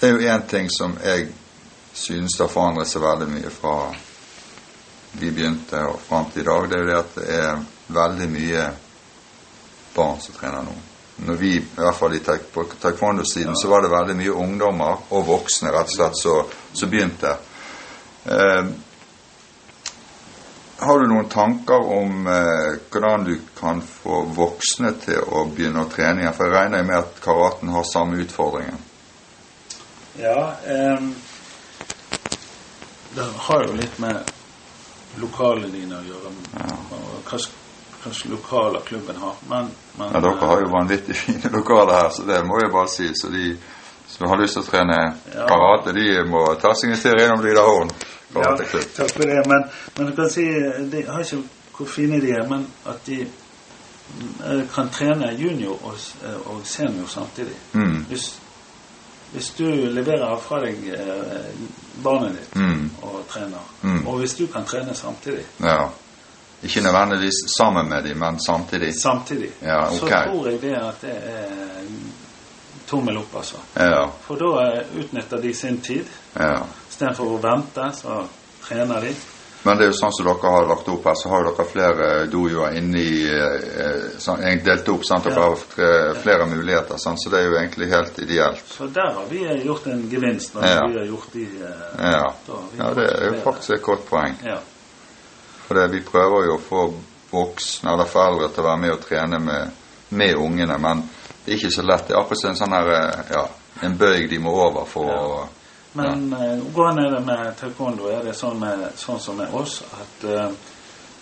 [0.00, 1.32] det er jo én ting som jeg
[1.92, 3.76] synes det har forandret seg veldig mye fra
[5.12, 6.68] vi begynte og fram til i dag.
[6.68, 8.68] Det er jo det at det er veldig mye
[9.94, 10.76] barn som trener nå.
[11.26, 12.14] Når vi, i hvert fall
[12.52, 17.36] på taekwondo-siden, så var det veldig mye ungdommer og voksne rett og slett som begynte.
[18.24, 18.70] Eh,
[20.82, 25.90] har du noen tanker om eh, hvordan du kan få voksne til å begynne å
[25.92, 26.34] trene igjen?
[26.34, 28.80] For jeg regner med at karaten har samme utfordringen.
[30.18, 31.06] Ja, eh,
[33.14, 34.32] det har jo litt med
[35.20, 36.32] lokalene dine å gjøre.
[36.56, 36.78] Ja.
[37.28, 39.34] Hva slags lokaler klubben har.
[39.48, 42.90] Men, men ja, dere har jo vanvittig fine lokaler her, så det må jeg bare
[42.90, 43.10] si.
[43.14, 43.52] Så de
[44.08, 44.98] som har lyst til å trene
[45.32, 45.46] ja.
[45.48, 47.92] karate, de må ta seg en tur innom Lyderhorn.
[48.32, 49.42] Ja, takk for det.
[49.48, 50.46] Men, men du kan si
[50.92, 51.42] de har ikke
[51.76, 57.08] hvor fine de er, men at de eh, kan trene junior og, eh, og senior
[57.08, 57.56] samtidig.
[57.72, 58.04] Mm.
[58.08, 58.40] Hvis,
[59.32, 61.50] hvis, du leverer fra deg eh,
[62.04, 62.86] barnet ditt mm.
[63.02, 64.06] og trener, mm.
[64.06, 65.88] og hvis du kan trene samtidig ja.
[66.62, 68.92] Ikke nødvendigvis sammen med dem, men samtidig.
[69.02, 69.48] Samtidig.
[69.62, 69.98] Ja, okay.
[69.98, 71.48] Så tror jeg det at det er
[72.86, 73.58] tommel opp, altså.
[73.74, 74.04] Ja.
[74.22, 76.06] For da utnytter de sin tid.
[76.38, 76.60] Ja.
[76.90, 78.20] Istedenfor å vente, så
[78.62, 79.14] trener de.
[79.62, 82.06] Men det er jo sånn som dere har lagt opp her, så har dere flere
[82.30, 85.04] dojoer inni eh, sånn, delt opp.
[85.06, 85.28] sant?
[85.28, 85.52] Dere ja.
[85.52, 87.22] har flere muligheter, sant?
[87.22, 88.64] så det er jo egentlig helt ideelt.
[88.66, 90.82] Så der har vi gjort en gevinst når ja.
[90.88, 92.26] vi har gjort de eh, Ja,
[92.80, 94.36] ja det er jo faktisk et godt poeng.
[94.46, 94.58] Ja.
[95.62, 96.90] For det, vi prøver jo å få
[97.32, 101.06] voksne eller foreldre til å være med og trene med, med ungene, men
[101.44, 102.08] det er ikke så lett.
[102.08, 102.94] Det er akkurat en sånn her,
[103.30, 103.48] ja,
[103.86, 105.42] en bøyg de må over for å
[105.92, 106.54] Men ja.
[106.54, 108.08] uh, går ned med taekwondo?
[108.08, 110.48] Er det sånn, med, sånn som med oss at uh,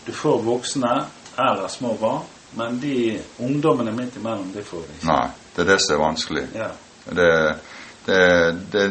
[0.06, 0.92] du får voksne
[1.40, 2.22] eller små barn,
[2.58, 5.08] men de ungdommene midt imellom, de får du ikke?
[5.10, 6.46] Nei, det er det som er vanskelig.
[6.54, 6.70] Ja.
[7.10, 7.28] Det,
[8.06, 8.22] det,
[8.72, 8.86] det,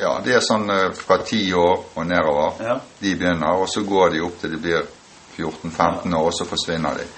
[0.00, 2.62] ja, det er sånn uh, fra ti år og nedover.
[2.64, 2.78] Ja.
[3.00, 4.88] De begynner, og så går de opp til de blir
[5.36, 7.10] 14-15 år, og så forsvinner de.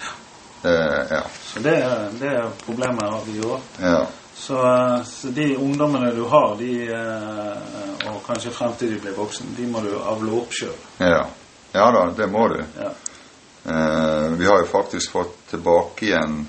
[0.62, 1.22] Uh, ja.
[1.50, 1.78] Så det,
[2.20, 3.70] det er problemet vi òg.
[3.82, 4.02] Ja.
[4.42, 4.58] Så,
[5.06, 9.68] så, de ungdommene du har, de, uh, og kanskje frem til de blir voksen, de
[9.70, 10.74] må du avle opp sjøl.
[10.98, 11.20] Ja.
[11.76, 12.58] ja da, det må du.
[12.80, 12.90] Ja.
[14.34, 16.40] vi har jo faktisk fått tilbake igjen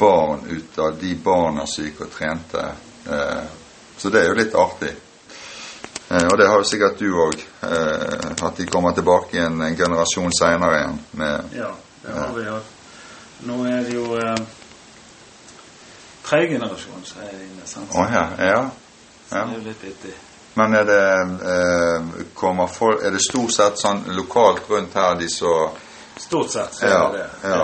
[0.00, 2.64] barn ut av de barna syke og trente.
[3.96, 4.94] så det er jo litt artig.
[6.10, 9.76] Eh, og det har jo sikkert du òg, eh, at de kommer tilbake igjen en
[9.78, 10.96] generasjon seinere igjen.
[11.20, 11.68] Med, ja,
[12.02, 12.72] det har vi hatt.
[13.46, 14.08] Nå er det jo
[16.30, 17.66] generasjon som er inne.
[17.94, 18.46] Å ja, ja.
[18.46, 18.64] ja.
[19.30, 20.14] det er jo litt vittig.
[20.54, 21.02] Men er det,
[21.52, 25.54] eh, for, er det stort sett sånn lokalt rundt her de så
[26.20, 27.48] Stort sett så ja, er det det.
[27.48, 27.60] Ja.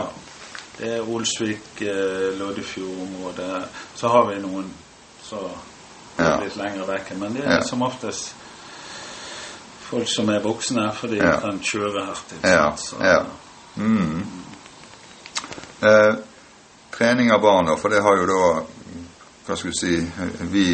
[0.77, 3.59] Det er Olsvik, eh, Loddefjord-området.
[3.95, 4.71] Så har vi noen
[5.23, 5.43] så
[6.17, 6.39] ja.
[6.41, 7.11] litt lenger vekk.
[7.21, 8.33] Men det er som oftest
[9.87, 11.41] folk som er voksne, fordi de Ja.
[11.41, 12.39] kan kjøre her til.
[12.51, 12.77] Ja?
[12.77, 13.19] Så, ja.
[13.77, 14.25] Mm.
[15.83, 16.15] Eh,
[16.97, 18.43] trening av barna, for det har jo da
[19.47, 19.97] Hva skal vi si
[20.51, 20.67] Vi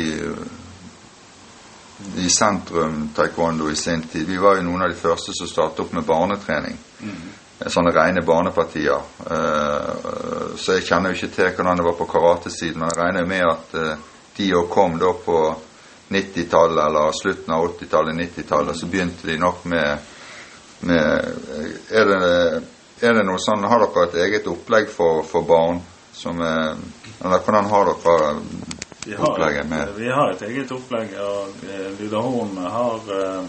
[2.16, 5.84] i Sentrum Taekwondo i sin tid, vi var jo noen av de første som startet
[5.84, 6.78] opp med barnetrening.
[7.00, 7.20] Mm.
[7.70, 9.04] Sånne rene barnepartier.
[9.30, 9.92] Eh,
[10.58, 13.44] så jeg kjenner jo ikke til hvordan det var på karatesiden, men jeg regner med
[13.46, 15.38] at eh, de òg kom da på
[16.12, 20.10] 90-tallet, eller slutten av 80-tallet, 90-tallet, så begynte de nok med,
[20.90, 21.00] med
[21.88, 22.64] er, det,
[23.00, 25.78] er det noe sånn Har dere et eget opplegg for, for barn?
[26.12, 26.76] Som er,
[27.24, 28.42] eller hvordan har dere
[29.04, 33.44] vi har, opplegget med Vi har et eget opplegg, og eh, Lyderhorn har, eh,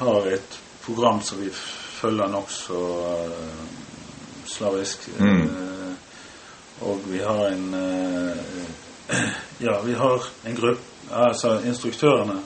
[0.00, 1.50] har et program som vi
[2.00, 2.80] følger nokså
[3.28, 3.64] eh,
[4.46, 5.08] slavisk.
[5.18, 5.42] Mm.
[5.42, 5.92] Eh,
[6.88, 8.36] og vi har en eh,
[9.66, 12.42] Ja, vi har en gruppe Altså instruktørene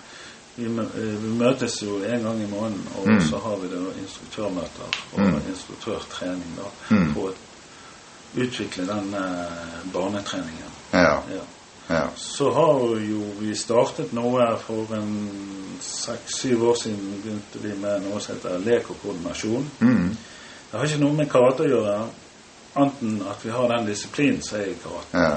[0.56, 3.20] vi, eh, vi møtes jo en gang i måneden, og Mm.
[3.20, 5.40] så har vi da instruktørmøter og Mm.
[5.50, 7.14] instruktørtrening da, Mm.
[7.14, 7.32] for å
[8.36, 10.70] utvikle den eh, barnetreningen.
[10.90, 11.22] Ja.
[11.32, 11.42] Ja.
[11.88, 12.02] ja.
[12.16, 15.14] Så har jo vi startet noe for en
[15.80, 17.22] seks-syv år siden.
[17.22, 19.70] begynte vi med noe som heter lek og koordinasjon.
[19.80, 20.12] Mm.
[20.70, 21.96] Det har ikke noe med karate å gjøre,
[22.74, 25.18] annet enn at vi har den disiplinen som er i karate.
[25.26, 25.34] ja.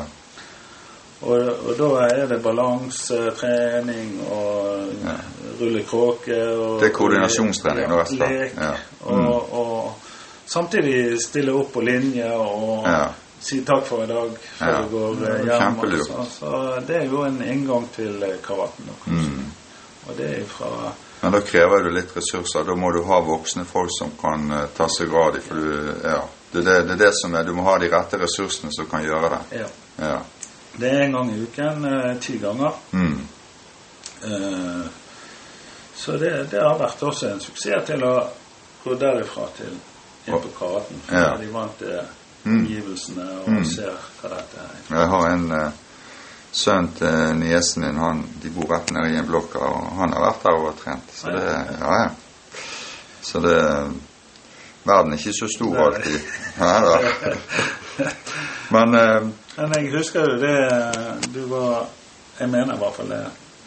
[1.26, 5.14] Og, og da er det balansetrening og Ja.
[5.62, 8.32] rulle kråke og Det er koordinasjonstrening, ja, rett og slett.
[8.32, 8.52] Lek.
[9.06, 9.28] Mm.
[9.28, 9.65] Og, og
[10.56, 13.10] samtidig stille opp på linje og Ja.
[13.46, 15.60] si takk for i dag før Ja, du går eh, hjem.
[15.62, 16.08] kjempelurt.
[16.08, 18.88] Så, så det er jo en inngang til eh, karaten.
[19.06, 19.52] Mm.
[20.08, 20.72] Og det er fra
[21.22, 22.64] Men da krever du litt ressurser.
[22.68, 25.42] Da må du ha voksne folk som kan eh, ta seg av dem.
[25.42, 26.20] For du, ja,
[26.52, 29.04] det, det, det er det som er Du må ha de rette ressursene som kan
[29.06, 29.60] gjøre det.
[29.62, 29.68] Ja.
[30.02, 30.20] Ja.
[30.78, 31.86] Det er en gang i uken.
[32.22, 32.72] ti ganger.
[32.92, 33.20] Mm.
[34.24, 34.86] Eh,
[35.96, 38.16] så det, det har vært også en suksess til å
[38.84, 39.76] gå derifra til
[40.28, 41.02] inn på karaten.
[41.12, 41.38] Ja.
[41.38, 42.00] de vant til
[42.46, 42.60] Mm.
[42.60, 43.66] omgivelsene og Mm.
[43.66, 44.98] ser hva dette er.
[45.00, 45.72] Jeg har en eh,
[46.52, 47.98] sønn til niesen min.
[47.98, 51.10] Han, de bor rett nede i en blokk, og han har vært der og trent.
[51.16, 51.42] Så det,
[51.80, 52.10] ja, ja.
[53.22, 53.92] Så det
[54.86, 56.20] Verden er ikke så stor alltid.
[56.60, 57.00] Nei da.
[58.76, 59.22] Men eh,
[59.58, 61.86] Men jeg husker jo det Du var
[62.40, 63.26] Jeg mener i hvert fall det.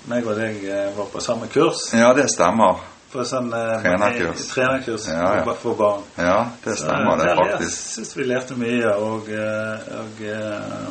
[0.08, 1.92] meg og deg eh, var på samme kurs.
[1.92, 2.78] ja, det stemmer.
[3.12, 4.48] På sånn eh, Trenerkurs.
[4.52, 5.54] trenerkurs Ja, ja.
[5.54, 6.02] for- barn.
[6.16, 7.78] Ja, det stemmer det Så, eh, Jeg faktisk.
[7.94, 10.88] syns vi lærte mye, og, eh, og eh,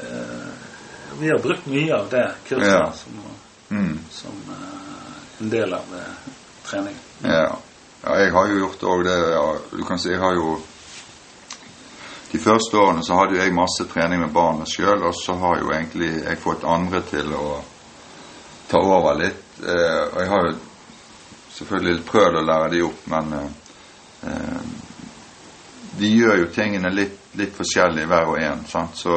[0.00, 0.46] eh,
[1.20, 2.92] vi har brukt mye av det kurset Ja.
[2.92, 3.12] som,
[3.70, 3.98] Mm.
[4.10, 6.32] som eh, en del av eh,
[6.64, 7.00] treningen.
[7.22, 7.56] Ja.
[8.04, 9.18] ja, jeg har jo gjort òg det.
[9.32, 10.60] Ja, du kan si jeg har jo
[12.32, 15.70] De første årene så hadde jeg masse trening med barna sjøl, og så har jo
[15.74, 17.56] egentlig jeg fått andre til å
[18.68, 19.42] ta over litt.
[19.66, 20.54] Eh, og jeg har jo
[21.54, 23.48] selvfølgelig prøvd å lære de opp, men eh,
[24.30, 24.60] eh,
[26.00, 28.64] de gjør jo tingene litt, litt forskjellig hver og en.
[28.70, 28.96] Sant?
[28.96, 29.16] Så,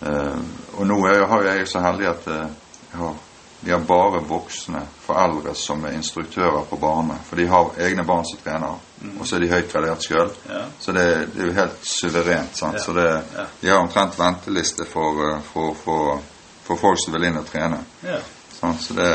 [0.00, 0.38] eh,
[0.78, 2.46] og nå er, har jeg så heldig at eh,
[2.92, 3.16] jeg
[3.60, 7.18] vi har bare voksne foreldre som er instruktører på barnet.
[7.26, 8.76] For de har egne barn som trener,
[9.18, 10.30] og så er de høyt gradert sjøl.
[10.46, 10.60] Ja.
[10.78, 12.54] Så det, det er jo helt suverent.
[12.56, 12.78] Sant?
[12.78, 12.84] Ja.
[12.84, 13.46] Så det, Ja.
[13.60, 16.20] de har omtrent venteliste for, eh, for, for,
[16.68, 17.80] for folk som vil inn og trene.
[18.06, 18.20] Ja.
[18.60, 18.82] Sant?
[18.82, 19.10] Så det,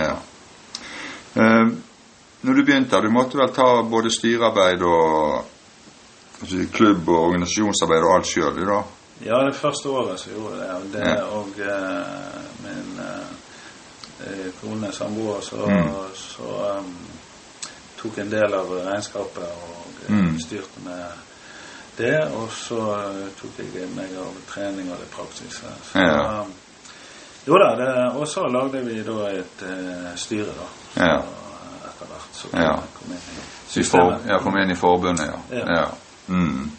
[0.00, 0.14] ja.
[1.36, 1.66] Eh,
[2.44, 5.44] når du begynte, du måtte vel ta både styrearbeid og
[6.40, 8.82] altså, klubb- og organisasjonsarbeid og alt sjøl, du da?
[9.24, 10.92] Ja, det første året så gjorde jeg det.
[10.92, 11.22] Det, Ja.
[11.24, 12.06] og eh,
[12.64, 13.28] min eh,
[14.26, 15.92] eh, kone, samboer, så, Mm.
[16.14, 16.94] så um,
[18.02, 20.38] tok en del av regnskapet og Mm.
[20.40, 21.04] styrte med
[21.98, 22.28] det.
[22.36, 22.76] Og så
[23.40, 25.66] tok jeg meg av trening og det praktiske.
[25.92, 26.44] Så, Ja.
[27.46, 27.70] Jo da,
[28.16, 30.68] og så lagde vi da et uh, styre, da.
[30.94, 31.18] Så, Ja.
[31.88, 32.72] Etter hvert så Ja.
[32.98, 34.26] kom inn i systemet.
[34.28, 35.58] ja, kom inn i forbundet, ja.
[35.58, 35.74] Ja.
[35.74, 35.86] ja.
[36.28, 36.70] Mm.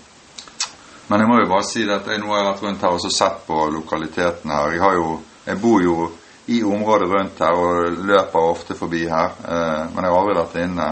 [1.08, 3.43] Men jeg må jo bare si at jeg nå har vært rundt her og sett
[3.45, 4.71] på lokaliteten her.
[4.73, 6.08] Jeg, har jo, jeg bor jo
[6.49, 9.36] i området rundt her og løper ofte forbi her.
[9.45, 10.88] Eh, men jeg har aldri vært inne.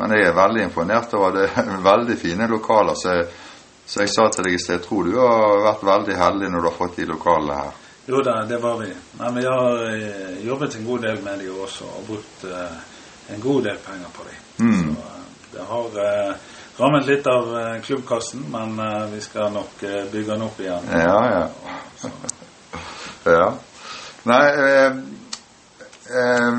[0.00, 1.50] Men jeg er veldig imponert over det.
[1.90, 2.96] veldig fine lokaler.
[2.96, 3.28] Så jeg,
[3.84, 6.64] så jeg sa til deg i sted, jeg tror du har vært veldig heldig når
[6.64, 7.78] du har fått de lokalene her.
[8.10, 8.88] Jo da, det var vi.
[9.18, 13.40] Men vi har eh, jobbet en god del med de også, og brukt uh, en
[13.44, 14.36] god del penger på de.
[14.64, 14.80] Mm.
[14.82, 16.34] Så eh, det har uh,
[16.80, 18.80] rammet litt av uh, klubbkassen, men
[19.14, 20.90] vi skal nok bygge den opp igjen.
[20.90, 22.08] Ja, ja.
[23.24, 23.54] Ja.
[24.22, 24.92] Nei eh,
[26.16, 26.58] eh,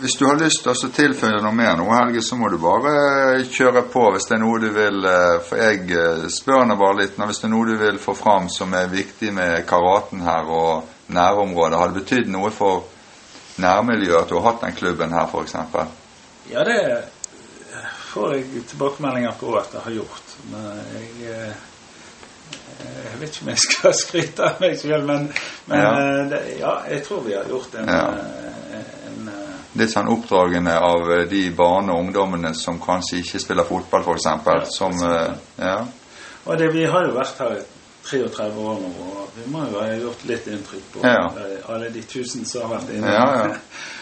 [0.00, 3.42] Hvis du har lyst til å tilføye noe mer nå, Helge, så må du bare
[3.52, 7.02] kjøre på hvis det er noe du vil eh, For jeg eh, spør nå bare
[7.02, 10.48] litt hvis det er noe du vil få fram som er viktig med karaten her
[10.48, 11.78] og nærområdet.
[11.80, 12.86] Har det betydd noe for
[13.60, 15.56] nærmiljøet at du har hatt den klubben her, f.eks.?
[16.50, 16.78] ja, det
[18.10, 20.32] får jeg tilbakemeldinger på at jeg har gjort.
[20.50, 21.66] Men jeg eh,
[22.80, 25.28] jeg vet ikke om jeg skal skryte av meg selv, men,
[25.68, 25.92] men Ja.
[26.32, 28.06] det, ja, jeg tror vi har gjort en, Ja.
[29.78, 34.26] Litt sånn oppdragende av eh, de barne og ungdommene som kanskje ikke spiller fotball, f.eks.
[34.26, 35.30] Ja, Som eh,
[35.62, 35.76] Ja.
[36.44, 37.62] Og det, vi har jo vært her i
[38.10, 41.28] 33 år nå, og vi må jo ha gjort litt inntrykk på Ja.
[41.68, 43.12] alle de tusen som har vært inne.
[43.12, 43.56] Ja,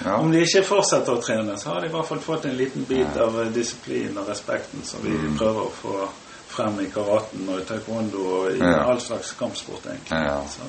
[0.05, 0.15] ja.
[0.17, 2.87] Om de ikke fortsetter å trene, så har de i hvert fall fått en liten
[2.89, 5.37] bit av eh, disiplin og respekten som vi Mm.
[5.37, 6.09] prøver å få
[6.49, 10.23] frem i karaten og i taekwondo og i all slags kampsport, egentlig.
[10.25, 10.41] Ja.
[10.49, 10.63] Så,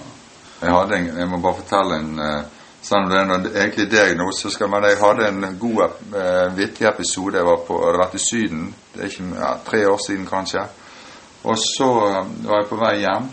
[0.61, 2.19] Jeg en, jeg må bare fortelle en
[2.81, 5.81] Selv om det er noe, egentlig diagnose, så skal man Jeg hadde en god,
[6.15, 7.37] eh, vittig episode.
[7.37, 8.73] Jeg var på, hadde vært i Syden.
[8.93, 10.63] Det er ikke ja, tre år siden, kanskje.
[11.43, 13.29] Og så eh, var jeg på vei hjem.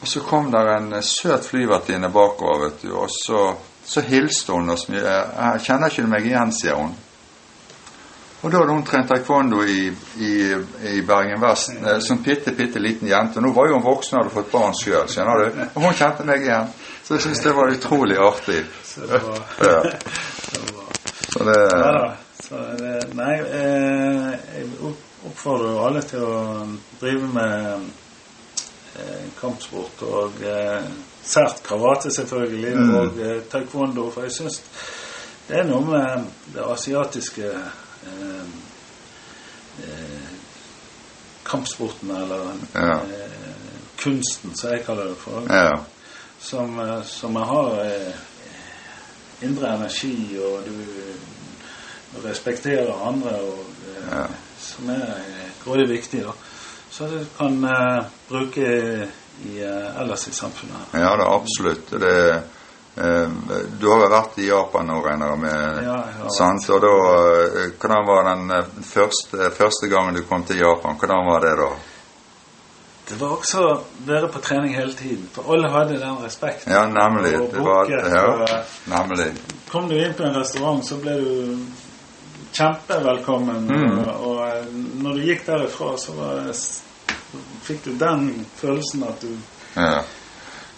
[0.00, 2.94] Og så kom der en eh, søt flyvertinne bakover, vet du.
[2.94, 5.02] Og så, så hilste hun oss mye.
[5.02, 6.94] Jeg kjenner ikke meg igjen, sier hun.
[8.42, 9.90] Og da hadde hun trent taekwondo i,
[10.24, 10.30] i,
[10.94, 13.40] i Bergen Vest eh, som bitte, bitte liten jente.
[13.44, 15.58] Nå var jo hun voksen og hadde fått barn sjøl, skjønner du.
[15.74, 16.70] Og hun kjente meg igjen.
[17.04, 18.62] Så jeg syns det var utrolig artig.
[18.86, 19.82] så det var, Ja.
[21.30, 22.10] Så det Ja da.
[22.40, 24.70] Så det, nei, eh, jeg
[25.28, 26.38] oppfordrer jo alle til å
[27.02, 27.84] drive med
[28.96, 30.40] eh, kampsport og
[31.22, 32.94] sært karate, selvfølgelig, Mm.
[32.96, 33.20] og
[33.52, 34.08] taekwondo.
[34.10, 34.62] For jeg syns
[35.48, 37.52] det er noe med det asiatiske
[41.42, 42.94] kampsporten, eller Ja.
[42.94, 43.30] eh,
[43.96, 45.42] kunsten, som jeg kaller det for.
[45.50, 45.80] Ja.
[46.40, 48.14] Som, som jeg har eh,
[49.42, 54.26] indre energi, og du respekterer andre, og eh, Ja.
[54.60, 56.22] som er eh, grådig viktig.
[56.24, 56.32] da.
[56.90, 58.66] Så du kan eh, bruke
[59.44, 60.94] i, eh, ellers i samfunnet.
[60.94, 61.90] Ja det er absolutt.
[61.90, 62.40] Det, eh,
[63.80, 65.78] du har jo vært i Japan nå, regner jeg med?
[65.86, 66.66] Ja, jeg sant?
[66.74, 66.90] Og da,
[67.38, 70.98] eh, hvordan var den eh, første, første gangen du kom til Japan?
[71.00, 71.70] Hvordan var det da?
[73.10, 73.72] Det var også å
[74.06, 76.72] være på trening hele tiden, for alle hadde den respekten.
[76.72, 77.32] Ja, nemlig.
[77.40, 78.60] Og Det var, ja,
[78.92, 79.32] nemlig.
[79.70, 81.32] Kom du inn på en restaurant, så ble du
[82.52, 83.66] kjempevelkommen.
[83.66, 83.98] Mm.
[84.04, 86.52] Og, og eh, når du gikk derifra, så var,
[87.64, 89.32] fikk du den følelsen at du
[89.78, 90.00] Ja,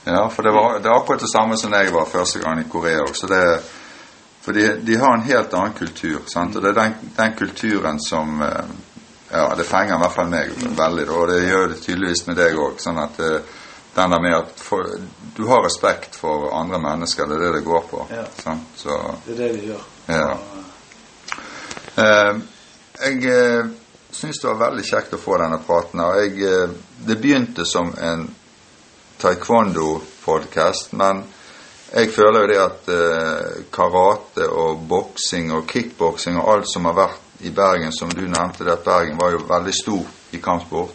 [0.04, 2.68] ja for det, var, det er akkurat det samme som jeg var første gang i
[2.70, 3.42] Korea Så Det,
[4.42, 6.56] for de, de har en helt annen kultur, sant?
[6.56, 8.72] og det er den, den kulturen som eh,
[9.32, 12.58] Ja, det fenger i hvert fall meg veldig, og det gjør det tydeligvis med deg
[12.60, 12.74] òg.
[12.84, 13.30] Sånn at det
[13.94, 14.86] den der med at for,
[15.36, 18.06] du har respekt for andre mennesker, det er det det går på.
[18.10, 18.24] Ja.
[18.42, 18.68] Sant?
[18.76, 19.82] Så Det er det vi gjør.
[20.08, 20.38] Ja.
[21.96, 22.38] Eh,
[23.02, 23.66] jeg eh,
[24.10, 26.00] syns det var veldig kjekt å få denne praten.
[26.00, 26.72] og Jeg, eh,
[27.06, 28.30] det begynte som en
[29.22, 31.24] taekwondo-podkast, men
[31.92, 36.96] jeg føler jo det at eh, karate og boksing og kickboksing og alt som har
[36.96, 40.94] vært i Bergen, som du nevnte, det at Bergen var jo veldig stor i kampsport,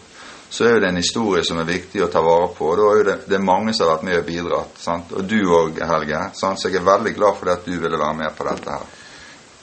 [0.50, 2.70] så er jo det en historie som er viktig å ta vare på.
[2.76, 4.78] da er jo det, det er mange som har vært med og bidratt.
[4.80, 5.12] Sant?
[5.12, 6.22] Og du òg, Helge.
[6.34, 6.60] Sant?
[6.60, 8.94] Så jeg er veldig glad for det at du ville være med på dette her.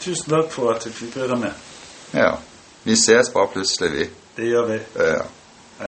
[0.05, 1.65] Tusen takk for at du fikk være med.
[2.13, 2.35] Ja.
[2.85, 4.05] Vi ses bare plutselig, vi.
[4.37, 4.79] Det gjør vi.
[5.01, 5.25] Ja.